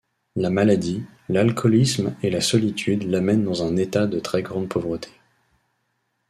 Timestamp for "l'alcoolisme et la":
1.29-2.41